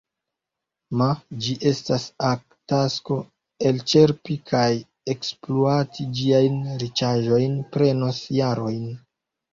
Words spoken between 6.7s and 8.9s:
riĉaĵojn prenos jarojn.